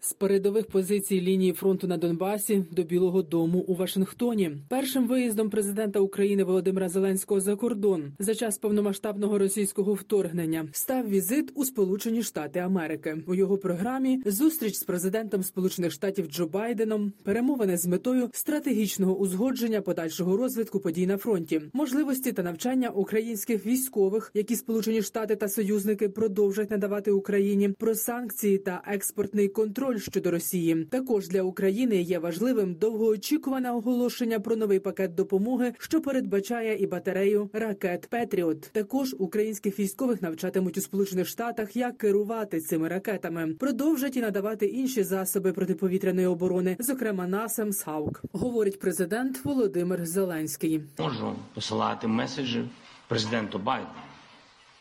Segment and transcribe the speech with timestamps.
[0.00, 6.00] З передових позицій лінії фронту на Донбасі до Білого Дому у Вашингтоні першим виїздом президента
[6.00, 12.58] України Володимира Зеленського за кордон за час повномасштабного російського вторгнення став візит у Сполучені Штати
[12.58, 13.16] Америки.
[13.26, 19.80] У його програмі зустріч з президентом Сполучених Штатів Джо Байденом, перемовини з метою стратегічного узгодження
[19.80, 26.08] подальшого розвитку подій на фронті, можливості та навчання українських військових, які Сполучені Штати та союзники
[26.08, 30.84] продовжать надавати Україні про санкції та експортний контроль щодо Росії.
[30.90, 37.50] Також для України є важливим довгоочікуване оголошення про новий пакет допомоги, що передбачає і батарею
[37.52, 38.60] ракет Петріот.
[38.60, 43.54] Також українських військових навчатимуть у Сполучених Штатах, як керувати цими ракетами.
[43.54, 50.80] Продовжать і надавати інші засоби протиповітряної оборони, зокрема насамс Хаук, говорить президент Володимир Зеленський.
[50.98, 52.64] Можу посилати меседжі
[53.08, 53.90] президенту Байдену.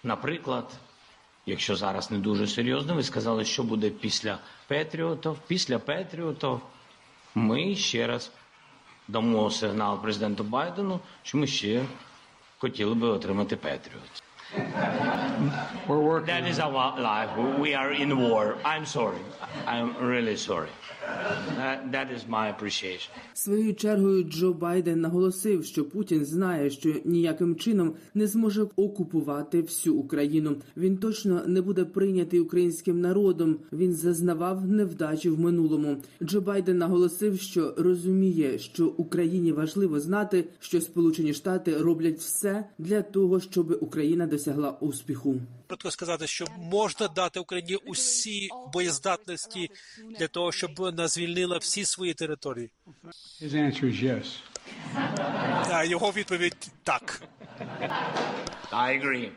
[0.04, 0.72] Наприклад,
[1.46, 5.38] якщо зараз не дуже серйозно, ви сказали, що буде після Петріотів.
[5.48, 6.62] Після Петріотов
[7.36, 8.32] ми ще раз
[9.08, 11.86] дамо сигнал президенту Байдену, що ми ще
[12.58, 14.24] хотіли би отримати Петріот.
[15.88, 16.28] We're working.
[16.28, 17.30] That is our life.
[17.60, 18.58] We are in war.
[18.66, 19.22] I'm sorry.
[19.66, 20.70] I'm really sorry.
[21.58, 23.12] That, that is my appreciation.
[23.34, 29.96] Своєю чергою Джо Байден наголосив, що Путін знає, що ніяким чином не зможе окупувати всю
[29.96, 30.56] Україну.
[30.78, 33.58] Він точно не буде прийнятий українським народом.
[33.74, 35.98] Він зазнавав невдачі в минулому.
[36.24, 43.02] Джо Байден наголосив, що розуміє, що Україні важливо знати, що Сполучені Штати роблять все для
[43.02, 45.36] того, щоб Україна досягла успіху.
[45.68, 49.72] Коротко сказати, що можна дати Україні усі боєздатності
[50.20, 52.70] для того, щоб вона звільнила всі свої території.
[53.42, 54.26] Yes.
[55.86, 57.22] Його відповідь так.
[58.72, 59.32] I agree.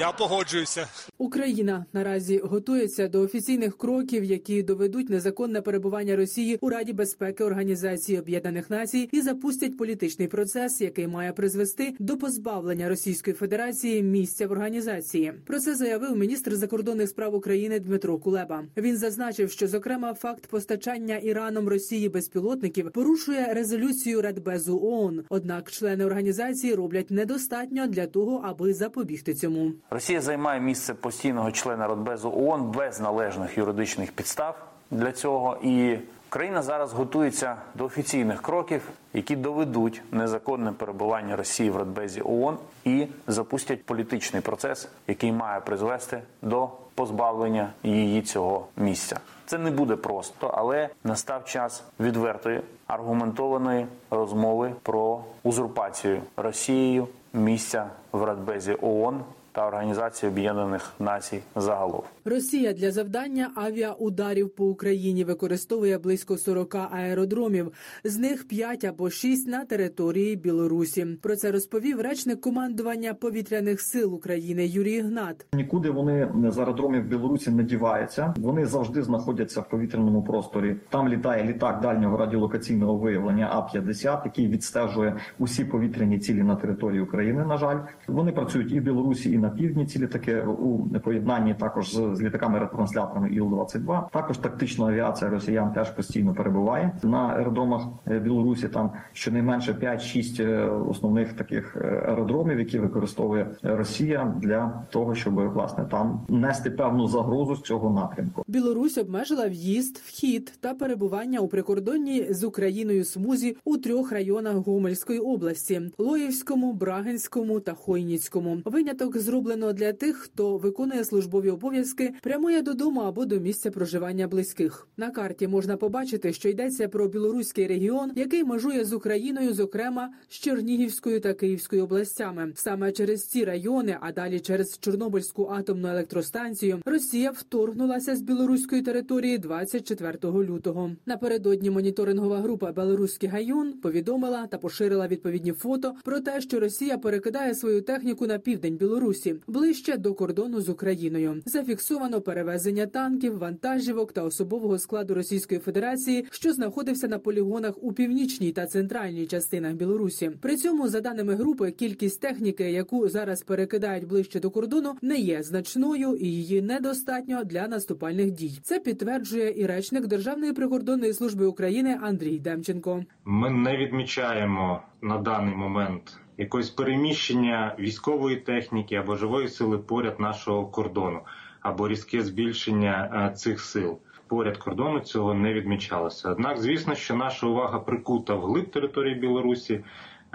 [0.00, 0.86] Я погоджуюся.
[1.18, 8.18] Україна наразі готується до офіційних кроків, які доведуть незаконне перебування Росії у Раді безпеки Організації
[8.18, 14.52] Об'єднаних Націй і запустять політичний процес, який має призвести до позбавлення Російської Федерації місця в
[14.52, 15.32] організації.
[15.46, 18.64] Про це заявив міністр закордонних справ України Дмитро Кулеба.
[18.76, 25.24] Він зазначив, що зокрема факт постачання Іраном Росії безпілотників порушує резолюцію Радбезу ООН.
[25.28, 29.72] Однак члени організації роблять недостатньо для того, аби запобігти цьому.
[29.90, 34.56] Росія займає місце постійного члена Радбезу ООН без належних юридичних підстав
[34.90, 41.76] для цього, і країна зараз готується до офіційних кроків, які доведуть незаконне перебування Росії в
[41.76, 49.20] Радбезі ООН і запустять політичний процес, який має призвести до позбавлення її цього місця.
[49.46, 58.22] Це не буде просто, але настав час відвертої аргументованої розмови про узурпацію Росією місця в
[58.22, 59.24] Радбезі ООН
[59.58, 62.02] та Організації Об'єднаних Націй загалом.
[62.24, 67.72] Росія для завдання авіаударів по Україні використовує близько 40 аеродромів,
[68.04, 71.06] з них 5 або 6 на території Білорусі.
[71.22, 75.46] Про це розповів речник командування повітряних сил України Юрій Гнат.
[75.52, 78.34] Нікуди вони з аеродромів Білорусі не діваються.
[78.36, 80.76] Вони завжди знаходяться в повітряному просторі.
[80.88, 87.00] Там літає літак дальнього радіолокаційного виявлення А 50 який відстежує усі повітряні цілі на території
[87.00, 87.44] України.
[87.44, 89.86] На жаль, вони працюють і в Білорусі, і на півдні.
[89.86, 94.10] Ці літаки у поєднанні також з, з літаками-ретрансляторами Іл-22.
[94.10, 98.68] Також тактична авіація росіян теж постійно перебуває на аеродромах е, Білорусі.
[98.68, 105.84] Там щонайменше 5-6 е, основних таких е, аеродромів, які використовує Росія для того, щоб власне
[105.90, 108.44] там нести певну загрозу з цього напрямку.
[108.46, 115.18] Білорусь обмежила в'їзд, вхід та перебування у прикордонній з Україною смузі у трьох районах Гомельської
[115.18, 118.58] області: Лоївському, Брагинському та Хойніцькому.
[118.64, 124.88] Виняток зроблено для тих, хто виконує службові обов'язки, прямує додому або до місця проживання близьких.
[124.96, 130.34] На карті можна побачити, що йдеться про білоруський регіон, який межує з Україною, зокрема з
[130.34, 132.52] Чернігівською та Київською областями.
[132.54, 139.38] Саме через ці райони, а далі через Чорнобильську атомну електростанцію, Росія вторгнулася з білоруської території
[139.38, 140.90] 24 лютого.
[141.06, 147.54] Напередодні моніторингова група Белоруський гайон повідомила та поширила відповідні фото про те, що Росія перекидає
[147.54, 149.17] свою техніку на південь Білорусі.
[149.24, 151.42] Білорусі, ближче до кордону з Україною.
[151.46, 158.52] Зафіксовано перевезення танків, вантажівок та особового складу Російської Федерації, що знаходився на полігонах у північній
[158.52, 160.30] та центральній частинах Білорусі.
[160.40, 165.42] При цьому, за даними групи, кількість техніки, яку зараз перекидають ближче до кордону, не є
[165.42, 168.58] значною і її недостатньо для наступальних дій.
[168.62, 173.04] Це підтверджує і речник Державної прикордонної служби України Андрій Демченко.
[173.24, 180.66] Ми не відмічаємо на даний момент якогось переміщення військової техніки або живої сили поряд нашого
[180.66, 181.20] кордону,
[181.60, 183.98] або різке збільшення е, цих сил.
[184.26, 186.30] Поряд кордону цього не відмічалося.
[186.30, 189.84] Однак, звісно, що наша увага прикута вглиб території Білорусі, е,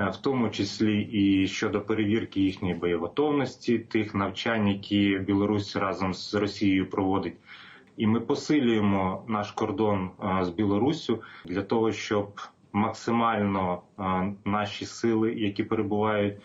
[0.10, 6.90] в тому числі і щодо перевірки їхньої боєготовності, тих навчань, які Білорусь разом з Росією
[6.90, 7.36] проводить.
[7.98, 12.42] І ми посилюємо наш кордон е, з Білоруссю для того, щоб
[12.74, 16.38] максимально е, наші сили, які перебувають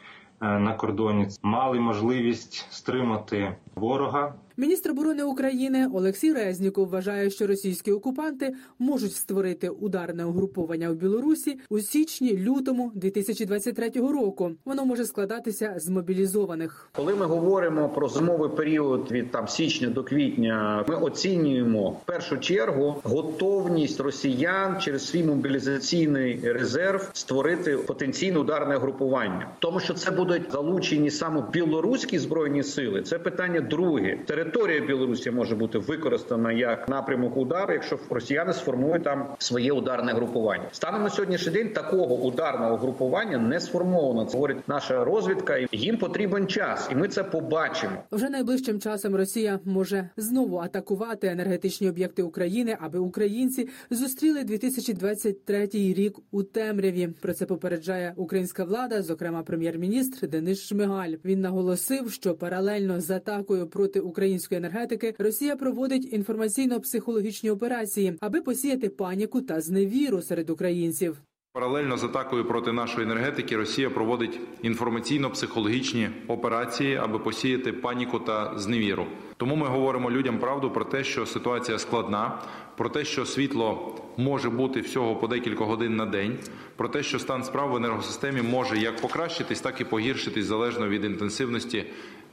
[0.42, 4.34] е, на кордоні, мали можливість стримати ворога.
[4.60, 11.58] Міністр оборони України Олексій Резніков вважає, що російські окупанти можуть створити ударне угруповання в Білорусі
[11.70, 14.50] у січні-лютому 2023 року.
[14.64, 16.90] Воно може складатися з мобілізованих.
[16.93, 22.38] Коли ми говоримо про зимовий період від там січня до квітня, ми оцінюємо в першу
[22.38, 30.52] чергу готовність росіян через свій мобілізаційний резерв створити потенційне ударне групування, тому що це будуть
[30.52, 33.02] залучені саме білоруські збройні сили.
[33.02, 34.19] Це питання друге.
[34.48, 40.64] Територія Білорусі може бути використана як напрямок удару, якщо росіяни сформують там своє ударне групування.
[40.72, 44.24] Станом на сьогоднішній день такого ударного групування не сформовано.
[44.24, 45.58] Це говорить наша розвідка.
[45.72, 47.92] Їм потрібен час, і ми це побачимо.
[48.12, 56.18] Вже найближчим часом Росія може знову атакувати енергетичні об'єкти України, аби українці зустріли 2023 рік
[56.30, 57.08] у темряві.
[57.20, 61.12] Про це попереджає українська влада, зокрема прем'єр-міністр Денис Шмигаль.
[61.24, 64.00] Він наголосив, що паралельно з атакою проти
[64.38, 71.17] української енергетики Росія проводить інформаційно-психологічні операції, аби посіяти паніку та зневіру серед українців.
[71.52, 79.06] Паралельно з атакою проти нашої енергетики Росія проводить інформаційно-психологічні операції, аби посіяти паніку та зневіру.
[79.37, 82.43] Тому ми говоримо людям правду про те, що ситуація складна,
[82.76, 86.38] про те, що світло може бути всього по декілька годин на день,
[86.76, 91.05] про те, що стан справ в енергосистемі може як покращитись, так і погіршитись залежно від
[91.05, 91.84] інтенсивності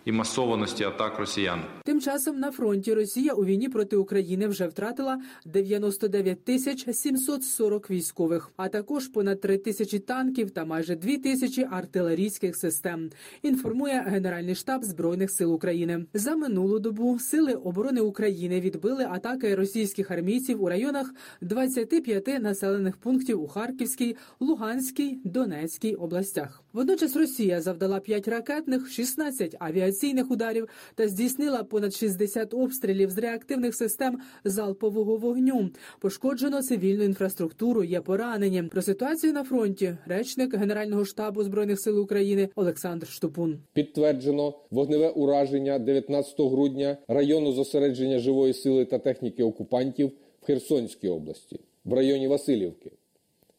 [0.06, 1.62] і масованості атак росіян.
[1.84, 8.52] Тим часом на фронті Росія у війні проти України вже втратила 99 тисяч 740 військових,
[8.58, 13.10] а також понад 3 тисячі танків та майже 2 тисячі артилерійських систем.
[13.42, 16.06] Інформує Генеральний штаб збройних сил України.
[16.14, 23.42] За минулу добу сили оборони України відбили атаки російських армійців у районах 25 населених пунктів
[23.42, 26.65] у Харківській, Луганській, Донецькій областях.
[26.76, 33.76] Водночас Росія завдала 5 ракетних, 16 авіаційних ударів та здійснила понад 60 обстрілів з реактивних
[33.76, 35.70] систем залпового вогню.
[36.00, 37.84] Пошкоджено цивільну інфраструктуру.
[37.84, 38.64] Є поранені.
[38.64, 43.60] Про ситуацію на фронті речник Генерального штабу збройних сил України Олександр Штупун.
[43.74, 50.12] Підтверджено вогневе ураження 19 грудня району зосередження живої сили та техніки окупантів
[50.42, 52.92] в Херсонській області в районі Васильівки.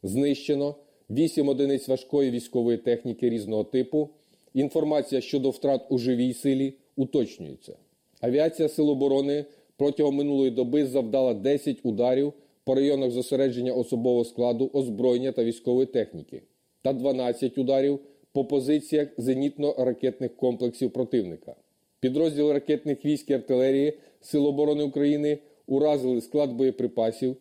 [0.02, 0.76] Знищено
[1.10, 4.08] 8 одиниць важкої військової техніки різного типу.
[4.54, 7.76] Інформація щодо втрат у живій силі уточнюється.
[8.20, 9.44] Авіація Сил оборони
[9.76, 12.32] протягом минулої доби завдала 10 ударів
[12.64, 16.42] по районах зосередження особового складу, озброєння та військової техніки
[16.82, 18.00] та 12 ударів
[18.32, 21.54] по позиціях зенітно-ракетних комплексів противника.
[22.00, 27.36] Підрозділи ракетних військ і артилерії Сил оборони України уразили склад боєприпасів,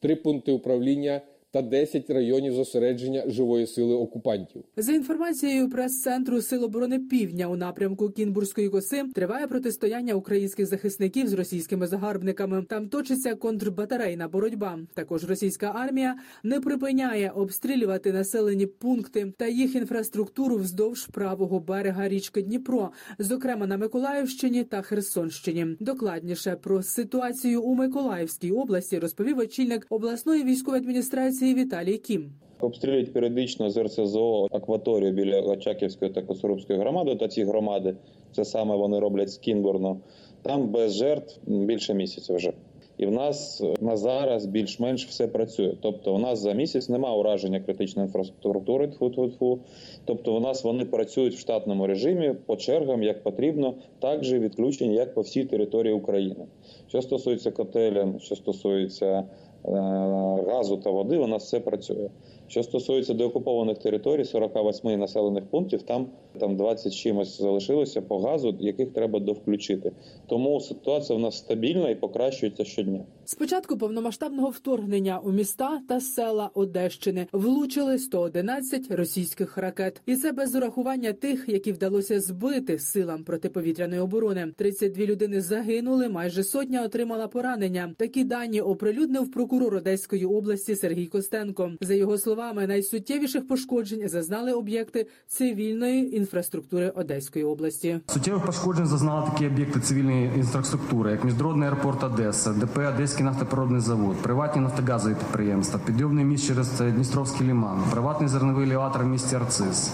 [0.00, 1.20] три пункти управління
[1.50, 4.62] та 10 районів зосередження живої сили окупантів.
[4.76, 11.32] За інформацією прес-центру Сил оборони Півдня у напрямку Кінбурзької коси триває протистояння українських захисників з
[11.32, 12.62] російськими загарбниками.
[12.62, 14.78] Там точиться контрбатарейна боротьба.
[14.94, 22.42] Також російська армія не припиняє обстрілювати населені пункти та їх інфраструктуру вздовж правого берега річки
[22.42, 25.66] Дніпро, зокрема на Миколаївщині та Херсонщині.
[25.80, 32.32] Докладніше про ситуацію у Миколаївській області розповів очільник обласної військової адміністрації Віталій Кім.
[32.60, 37.16] Обстрілюють періодично з РСЗО акваторію біля Очаківської та Косорубської громади.
[37.16, 37.96] Та ці громади
[38.32, 40.00] це саме вони роблять з Кінбурну.
[40.42, 42.52] Там без жертв більше місяця вже.
[42.98, 45.74] І в нас на зараз більш-менш все працює.
[45.80, 48.86] Тобто, у нас за місяць немає ураження критичної інфраструктури.
[48.86, 49.58] Тфу-тфу-тфу.
[50.04, 54.94] Тобто, у нас вони працюють в штатному режимі по чергам, як потрібно, так же відключені,
[54.94, 56.46] як по всій території України.
[56.88, 59.24] Що стосується котелень, що стосується
[59.64, 62.10] газу та води, у нас все працює.
[62.48, 66.06] Що стосується деокупованих територій, 48 населених пунктів, там
[66.38, 69.92] Там 20 чимось залишилося по газу, яких треба довключити.
[70.26, 73.04] Тому ситуація в нас стабільна і покращується щодня.
[73.30, 80.32] З початку повномасштабного вторгнення у міста та села Одещини влучили 111 російських ракет, і це
[80.32, 84.52] без урахування тих, які вдалося збити силам протиповітряної оборони.
[84.56, 87.94] 32 людини загинули, майже сотня отримала поранення.
[87.96, 91.72] Такі дані оприлюднив прокурор Одеської області Сергій Костенко.
[91.80, 98.00] За його словами, найсуттєвіших пошкоджень зазнали об'єкти цивільної інфраструктури Одеської області.
[98.06, 104.16] Суттєвих пошкоджень зазнали такі об'єкти цивільної інфраструктури, як міжнародний аеропорт Одеса, ДП Одеський нафтопроводний завод,
[104.16, 109.92] приватні нафтогазові підприємства, підйомний міст через Дністровський ліман, приватний зерновий елеватор в місті Арцис,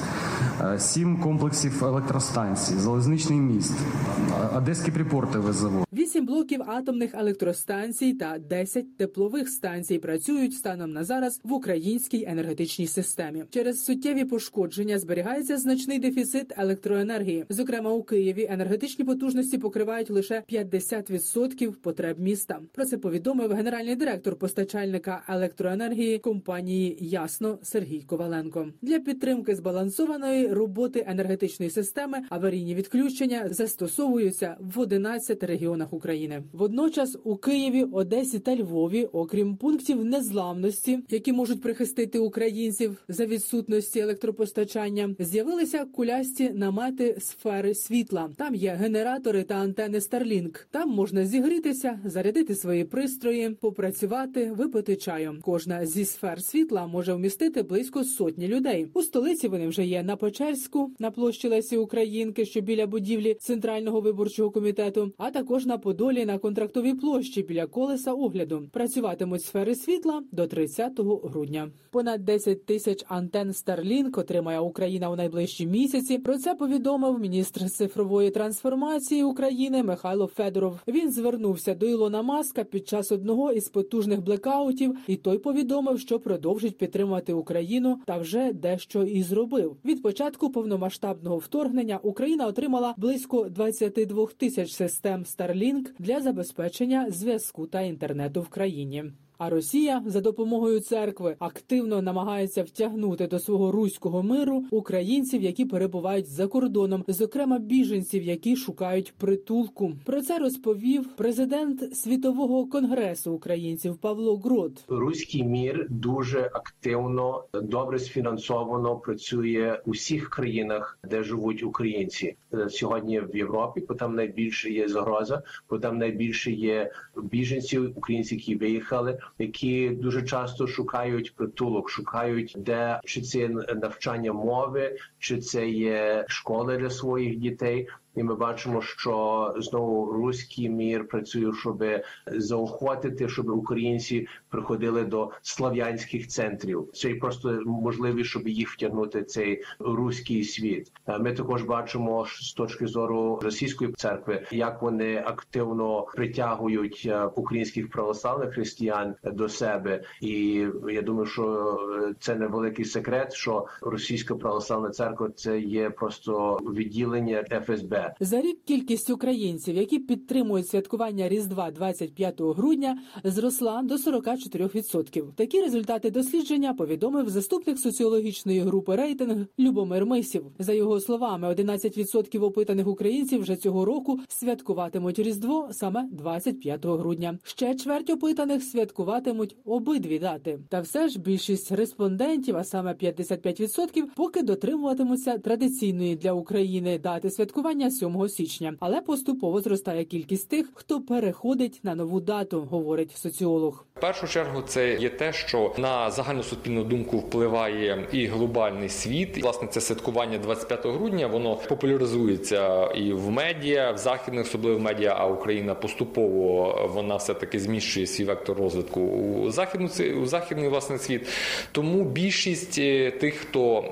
[0.61, 5.85] е, сім комплексів електростанцій, залізничний міст, е, Одеський припортовий завод.
[6.17, 12.87] Вісім блоків атомних електростанцій та 10 теплових станцій працюють станом на зараз в українській енергетичній
[12.87, 13.45] системі.
[13.51, 17.45] Через суттєві пошкодження зберігається значний дефіцит електроенергії.
[17.49, 22.61] Зокрема, у Києві енергетичні потужності покривають лише 50% потреб міста.
[22.73, 28.69] Про це повідомив генеральний директор постачальника електроенергії компанії Ясно Сергій Коваленко.
[28.83, 36.06] Для підтримки збалансованої роботи енергетичної системи аварійні відключення застосовуються в 11 регіонах України.
[36.53, 44.01] Водночас у Києві, Одесі та Львові, окрім пунктів незламності, які можуть прихистити українців за відсутності
[44.01, 48.31] електропостачання, з'явилися кулясті намети сфери світла.
[48.37, 50.67] Там є генератори та антени Starlink.
[50.71, 55.39] Там можна зігрітися, зарядити свої пристрої, попрацювати, випити чаю.
[55.43, 58.87] Кожна зі сфер світла може вмістити близько сотні людей.
[58.95, 64.01] У столиці вони вже є на Печерську, на площі Лесі Українки, що біля будівлі центрального
[64.01, 68.63] виборчого комітету, а також на Подолі на контрактовій площі біля колеса огляду.
[68.73, 70.93] Працюватимуть сфери світла до 30
[71.25, 71.71] грудня.
[71.91, 76.19] Понад 10 тисяч антен Starlink отримає Україна у найближчі місяці.
[76.19, 80.79] Про це повідомив міністр цифрової трансформації України Михайло Федоров.
[80.89, 86.21] Він звернувся до Ілона Маска під час одного із потужних блекаутів, і той повідомив, що
[86.21, 89.77] продовжить підтримувати Україну та вже дещо і зробив.
[89.85, 97.81] Від початку повномасштабного вторгнення Україна отримала близько 22 тисяч систем Starlink для забезпечення зв'язку та
[97.81, 99.05] інтернету в країні.
[99.39, 106.29] А Росія за допомогою церкви активно намагається втягнути до свого руського миру українців, які перебувають
[106.29, 109.93] за кордоном, зокрема біженців, які шукають притулку.
[110.05, 114.85] Про це розповів президент світового конгресу українців Павло Грот.
[114.89, 122.37] Руський мір дуже активно, добре сфінансовано працює у всіх країнах, де живуть українці
[122.69, 123.85] сьогодні в Європі.
[123.89, 126.91] Бо там найбільше є загроза, бо там найбільше є
[127.23, 133.49] біженців, українців, які виїхали які дуже часто шукають притулок, шукають де чи це
[133.83, 137.89] навчання мови, чи це є школи для своїх дітей.
[138.17, 141.85] І ми бачимо, що знову руський мір працює, щоб
[142.27, 146.89] заохотити, щоб українці приходили до слав'янських центрів.
[146.93, 150.93] Це просто можливість, щоб їх втягнути цей руський світ.
[151.21, 159.15] Ми також бачимо з точки зору російської церкви, як вони активно притягують українських православних християн
[159.25, 160.03] до себе.
[160.21, 161.77] І я думаю, що
[162.21, 168.06] це невеликий секрет, що російська православна церква це є просто відділення ФСБ.
[168.21, 175.33] За рік кількість українців, які підтримують святкування Різдва 25 грудня, зросла до 44%.
[175.35, 180.47] Такі результати дослідження повідомив заступник соціологічної групи рейтинг Любомир Мисів.
[180.59, 187.39] За його словами, 11% опитаних українців вже цього року святкуватимуть Різдво саме 25 грудня.
[187.43, 190.59] Ще чверть опитаних святкуватимуть обидві дати.
[190.69, 197.91] Та все ж більшість респондентів, а саме 55%, поки дотримуватимуться традиційної для України дати святкування
[197.99, 203.87] 7 січня, але поступово зростає кількість тих, хто переходить на нову дату, говорить соціолог.
[203.97, 209.43] В першу чергу це є те, що на загальну суспільну думку впливає і глобальний світ.
[209.43, 211.27] Власне, це святкування 25 грудня.
[211.27, 215.17] Воно популяризується і в медіа, в західних, особливо в медіа.
[215.19, 219.89] А Україна поступово вона все таки зміщує свій вектор розвитку у західну
[220.23, 221.29] у західний власне світ.
[221.73, 222.75] Тому більшість
[223.21, 223.85] тих, хто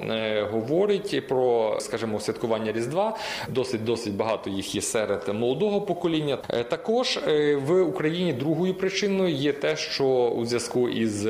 [0.52, 3.16] говорить про, скажімо, святкування різдва,
[3.49, 6.37] досить досить багато їх є серед молодого покоління.
[6.70, 7.18] Також
[7.56, 10.04] в Україні другою причиною є те, що що
[10.36, 11.26] у зв'язку із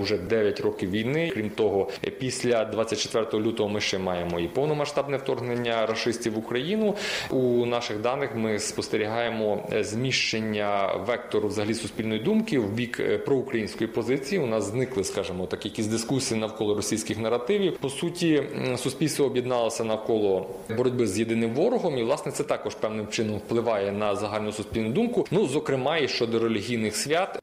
[0.00, 5.86] уже 9 років війни, крім того, після 24 лютого ми ще маємо і повномасштабне вторгнення
[5.86, 6.94] рашистів в Україну.
[7.30, 14.40] У наших даних ми спостерігаємо зміщення вектору взагалі суспільної думки в бік проукраїнської позиції.
[14.40, 17.78] У нас зникли, скажімо, так, якісь дискусії навколо російських наративів.
[17.78, 18.42] По суті,
[18.76, 24.16] суспільство об'єдналося навколо боротьби з єдиним ворогом, і власне це також певним чином впливає на
[24.16, 25.26] загальну суспільну думку.
[25.30, 27.42] Ну зокрема, і щодо релігійних свят.